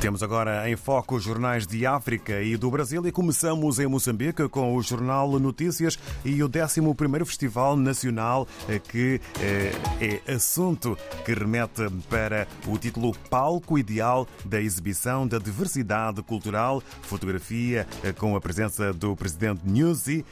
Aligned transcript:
Temos 0.00 0.22
agora 0.22 0.68
em 0.70 0.76
foco 0.76 1.16
os 1.16 1.22
jornais 1.22 1.66
de 1.66 1.84
África 1.84 2.40
e 2.40 2.56
do 2.56 2.70
Brasil 2.70 3.06
e 3.06 3.12
começamos 3.12 3.78
em 3.78 3.86
Moçambique 3.86 4.48
com 4.48 4.74
o 4.74 4.80
Jornal 4.80 5.38
Notícias 5.38 5.98
e 6.24 6.42
o 6.42 6.48
11º 6.48 7.22
Festival 7.26 7.76
Nacional 7.76 8.48
eh, 8.66 8.78
que 8.78 9.20
eh, 9.38 10.22
é 10.26 10.32
assunto 10.32 10.96
que 11.22 11.34
remete 11.34 11.82
para 12.08 12.48
o 12.66 12.78
título 12.78 13.14
Palco 13.28 13.78
Ideal 13.78 14.26
da 14.42 14.58
exibição 14.58 15.28
da 15.28 15.38
diversidade 15.38 16.22
cultural, 16.22 16.82
fotografia 17.02 17.86
eh, 18.02 18.10
com 18.10 18.34
a 18.34 18.40
presença 18.40 18.94
do 18.94 19.14
presidente 19.14 19.60
Nyusi 19.66 20.24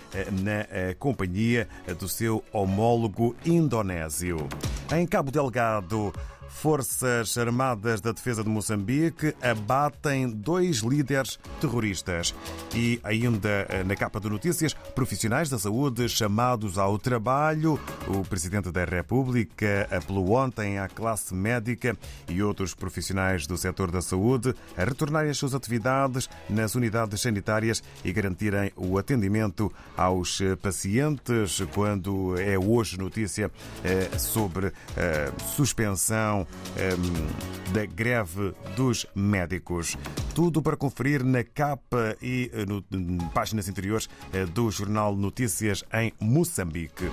na 0.42 0.94
companhia 0.98 1.68
do 1.98 2.08
seu 2.08 2.42
homólogo 2.52 3.36
indonésio. 3.44 4.48
Em 4.90 5.06
Cabo 5.06 5.30
Delgado, 5.30 6.10
Forças 6.48 7.36
Armadas 7.38 8.00
da 8.00 8.12
Defesa 8.12 8.42
de 8.42 8.48
Moçambique 8.48 9.34
abatem 9.42 10.28
dois 10.28 10.78
líderes 10.78 11.38
terroristas. 11.60 12.34
E 12.74 13.00
ainda 13.04 13.66
eh, 13.68 13.84
na 13.84 13.94
capa 13.94 14.20
de 14.20 14.28
notícias, 14.28 14.74
profissionais 14.94 15.48
da 15.48 15.58
saúde 15.58 16.08
chamados 16.08 16.78
ao 16.78 16.98
trabalho. 16.98 17.78
O 18.06 18.24
Presidente 18.24 18.70
da 18.70 18.84
República 18.84 19.88
apelou 19.90 20.32
ontem 20.32 20.78
à 20.78 20.88
classe 20.88 21.34
médica 21.34 21.96
e 22.28 22.42
outros 22.42 22.74
profissionais 22.74 23.46
do 23.46 23.56
setor 23.56 23.90
da 23.90 24.02
saúde 24.02 24.54
a 24.76 24.84
retornarem 24.84 25.30
às 25.30 25.38
suas 25.38 25.54
atividades 25.54 26.28
nas 26.48 26.74
unidades 26.74 27.20
sanitárias 27.20 27.82
e 28.04 28.12
garantirem 28.12 28.72
o 28.76 28.98
atendimento 28.98 29.72
aos 29.96 30.40
pacientes 30.60 31.62
quando 31.74 32.38
é 32.38 32.58
hoje 32.58 32.98
notícia 32.98 33.50
eh, 33.84 34.18
sobre 34.18 34.72
eh, 34.96 35.30
suspensão 35.54 36.37
um, 36.40 36.80
ehm, 36.80 37.72
da 37.72 37.84
greve 37.86 38.54
dos 38.76 39.06
médicos. 39.14 39.96
Tudo 40.34 40.62
para 40.62 40.76
conferir 40.76 41.24
na 41.24 41.44
capa 41.44 42.16
e 42.22 42.50
eh, 42.52 42.64
no, 42.64 42.82
páginas 43.30 43.68
interiores 43.68 44.08
eh, 44.32 44.46
do 44.46 44.70
Jornal 44.70 45.14
Notícias 45.14 45.84
em 45.92 46.12
Moçambique. 46.20 47.10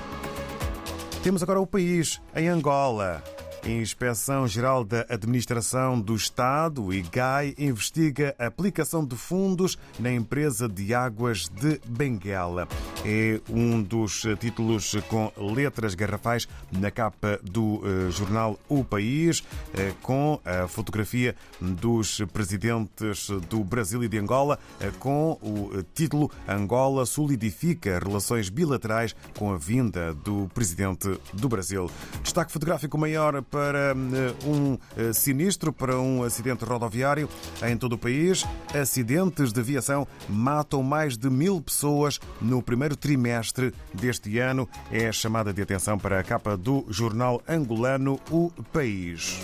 Temos 1.24 1.42
agora 1.42 1.60
o 1.60 1.68
país 1.68 2.22
em 2.36 2.48
Angola. 2.48 3.35
A 3.66 3.68
Inspeção 3.68 4.48
Geral 4.48 4.84
da 4.84 5.08
Administração 5.10 6.00
do 6.00 6.16
Estado, 6.16 6.94
IGAI, 6.94 7.56
investiga 7.58 8.36
a 8.38 8.46
aplicação 8.46 9.04
de 9.04 9.16
fundos 9.16 9.76
na 9.98 10.12
empresa 10.12 10.70
de 10.70 10.94
águas 10.94 11.50
de 11.50 11.82
Benguela. 11.88 12.68
É 13.04 13.42
um 13.50 13.82
dos 13.82 14.22
títulos 14.40 14.96
com 15.10 15.32
letras 15.36 15.96
garrafais 15.96 16.48
na 16.72 16.92
capa 16.92 17.40
do 17.42 17.82
eh, 17.84 18.12
jornal 18.12 18.60
O 18.70 18.84
País, 18.84 19.44
eh, 19.74 19.94
com 20.00 20.40
a 20.46 20.68
fotografia 20.68 21.36
dos 21.60 22.22
presidentes 22.32 23.30
do 23.50 23.64
Brasil 23.64 24.04
e 24.04 24.08
de 24.08 24.20
Angola, 24.20 24.60
eh, 24.80 24.92
com 25.00 25.40
o 25.42 25.84
título 25.96 26.30
Angola 26.48 27.04
solidifica 27.08 27.98
relações 27.98 28.48
bilaterais 28.48 29.16
com 29.36 29.52
a 29.52 29.58
vinda 29.58 30.14
do 30.14 30.48
presidente 30.54 31.20
do 31.34 31.50
Brasil. 31.50 31.90
Destaque 32.22 32.52
fotográfico 32.52 32.96
maior 32.96 33.42
para 33.56 33.92
eh, 33.92 34.46
um 34.46 34.78
eh, 34.98 35.14
sinistro, 35.14 35.72
para 35.72 35.98
um 35.98 36.24
acidente 36.24 36.66
rodoviário 36.66 37.30
em 37.66 37.78
todo 37.78 37.94
o 37.94 37.98
país. 37.98 38.46
Acidentes 38.74 39.54
de 39.54 39.62
aviação 39.62 40.06
matam 40.28 40.84
mais 40.84 41.18
de 41.18 41.30
mil 41.30 41.62
pessoas 41.62 42.20
no 42.42 42.62
primeiro 42.62 42.98
trimestre 42.98 43.74
deste 43.94 44.40
ano. 44.40 44.68
É 44.92 45.08
a 45.08 45.14
chamada 45.14 45.54
de 45.54 45.62
atenção 45.62 45.98
para 45.98 46.20
a 46.20 46.24
capa 46.24 46.58
do 46.58 46.86
jornal 46.90 47.42
angolano 47.48 48.20
O 48.30 48.52
País. 48.74 49.40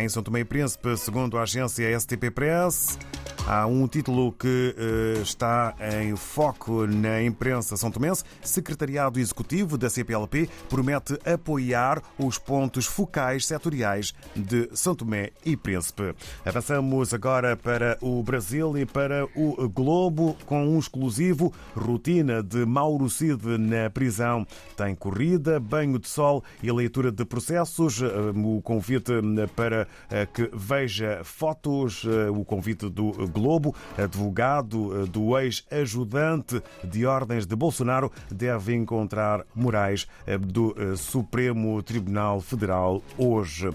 Em 0.00 0.08
São 0.08 0.22
Tomé 0.22 0.40
e 0.40 0.44
Príncipe, 0.46 0.96
segundo 0.96 1.36
a 1.36 1.42
agência 1.42 2.00
STP 2.00 2.30
Press, 2.30 2.98
Há 3.46 3.66
um 3.66 3.86
título 3.86 4.32
que 4.32 4.74
uh, 4.74 5.20
está 5.20 5.74
em 6.00 6.16
foco 6.16 6.86
na 6.86 7.22
imprensa 7.22 7.76
são 7.76 7.90
tomense. 7.90 8.24
Secretariado 8.40 9.20
Executivo 9.20 9.76
da 9.76 9.90
CPLP 9.90 10.48
promete 10.70 11.18
apoiar 11.26 12.02
os 12.18 12.38
pontos 12.38 12.86
focais 12.86 13.46
setoriais 13.46 14.14
de 14.34 14.70
São 14.72 14.94
Tomé 14.94 15.30
e 15.44 15.58
Príncipe. 15.58 16.14
Avançamos 16.42 17.12
agora 17.12 17.54
para 17.54 17.98
o 18.00 18.22
Brasil 18.22 18.78
e 18.78 18.86
para 18.86 19.26
o 19.36 19.68
Globo 19.68 20.38
com 20.46 20.66
um 20.66 20.78
exclusivo. 20.78 21.52
Rotina 21.76 22.42
de 22.42 22.64
Mauro 22.64 23.10
Cid 23.10 23.58
na 23.58 23.90
prisão. 23.90 24.46
Tem 24.74 24.94
corrida, 24.94 25.60
banho 25.60 25.98
de 25.98 26.08
sol 26.08 26.42
e 26.62 26.72
leitura 26.72 27.12
de 27.12 27.26
processos. 27.26 28.00
Eh, 28.00 28.06
o 28.34 28.62
convite 28.62 29.12
para 29.54 29.86
eh, 30.10 30.24
que 30.24 30.48
veja 30.50 31.20
fotos, 31.22 32.04
o 32.34 32.42
convite 32.42 32.88
do 32.88 33.33
Globo, 33.34 33.74
advogado 33.98 35.02
eh, 35.02 35.06
do 35.06 35.36
ex-ajudante 35.36 36.62
de 36.84 37.04
ordens 37.04 37.46
de 37.46 37.56
Bolsonaro, 37.56 38.10
deve 38.30 38.74
encontrar 38.74 39.44
Moraes 39.54 40.06
eh, 40.24 40.38
do 40.38 40.74
eh, 40.78 40.96
Supremo 40.96 41.82
Tribunal 41.82 42.40
Federal 42.40 43.02
hoje. 43.18 43.70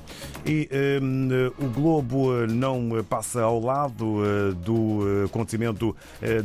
E 0.46 0.70
um, 1.02 1.30
o 1.66 1.70
Globo 1.70 2.48
não 2.48 3.04
passa 3.04 3.42
ao 3.42 3.60
lado 3.60 4.22
do 4.64 5.26
acontecimento 5.26 5.96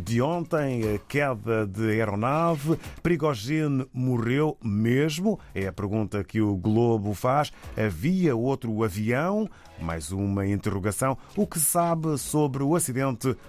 de 0.02 0.20
ontem, 0.20 1.00
queda 1.08 1.66
de 1.66 1.90
aeronave. 1.90 2.78
Prigogine 3.02 3.86
morreu 3.92 4.56
mesmo? 4.62 5.38
É 5.54 5.68
a 5.68 5.72
pergunta 5.72 6.24
que 6.24 6.40
o 6.40 6.56
Globo 6.56 7.14
faz. 7.14 7.52
Havia 7.76 8.34
outro 8.34 8.82
avião? 8.82 9.48
Mais 9.80 10.12
uma 10.12 10.46
interrogação. 10.46 11.16
O 11.36 11.46
que 11.46 11.58
sabe 11.58 12.16
sobre 12.18 12.62
o 12.62 12.74
acidente 12.74 13.03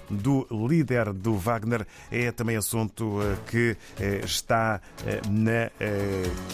do 0.09 0.47
líder 0.67 1.13
do 1.13 1.35
Wagner 1.35 1.85
é 2.11 2.31
também 2.31 2.57
assunto 2.57 3.21
eh, 3.21 3.37
que 3.49 3.77
eh, 3.99 4.21
está 4.23 4.81
eh, 5.05 5.21
na 5.29 5.69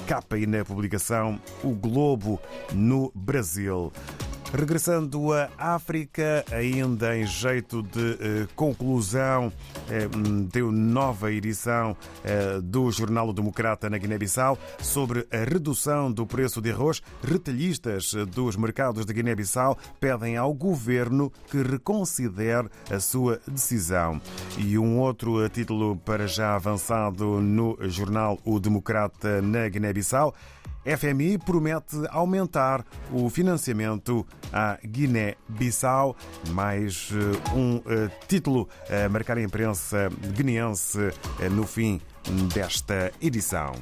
capa 0.07 0.38
e 0.38 0.45
na 0.45 0.63
publicação 0.63 1.40
O 1.63 1.73
Globo 1.73 2.40
no 2.73 3.11
Brasil. 3.16 3.91
Regressando 4.53 5.31
à 5.31 5.50
África, 5.57 6.44
ainda 6.51 7.17
em 7.17 7.25
jeito 7.25 7.81
de 7.81 8.17
eh, 8.19 8.47
conclusão, 8.53 9.51
eh, 9.89 10.09
deu 10.51 10.73
nova 10.73 11.31
edição 11.31 11.95
eh, 12.22 12.59
do 12.61 12.91
Jornal 12.91 13.31
Democrata 13.31 13.90
na 13.90 13.97
Guiné-Bissau 13.97 14.57
sobre 14.81 15.25
a 15.31 15.38
redução 15.38 16.11
do 16.11 16.28
preço 16.28 16.61
de 16.61 16.69
arroz. 16.69 17.01
Retalhistas 17.23 18.11
dos 18.35 18.57
mercados 18.57 19.06
de 19.06 19.13
Guiné-Bissau 19.13 19.78
pedem 20.01 20.35
ao 20.35 20.53
governo 20.53 21.31
que 21.50 21.63
reconsidere 21.63 22.67
a 22.90 23.00
sua 23.00 23.40
decisão. 23.47 24.19
E 24.57 24.78
um 24.78 25.00
outro 25.00 25.47
título 25.47 25.95
para 25.95 26.28
já 26.28 26.56
avançado 26.56 27.40
no 27.40 27.78
jornal 27.84 28.38
O 28.44 28.59
Democrata 28.59 29.41
na 29.41 29.69
Guiné-Bissau. 29.69 30.35
FMI 30.85 31.37
promete 31.37 31.95
aumentar 32.09 32.83
o 33.11 33.29
financiamento 33.29 34.25
à 34.51 34.77
Guiné-Bissau. 34.83 36.15
Mais 36.49 37.09
eh, 37.11 37.55
um 37.55 37.81
eh, 37.85 38.09
título 38.27 38.67
a 38.89 39.07
marcar 39.09 39.37
a 39.37 39.41
imprensa 39.41 40.09
guineense 40.35 41.11
eh, 41.39 41.49
no 41.49 41.65
fim 41.65 42.01
desta 42.53 43.11
edição. 43.21 43.73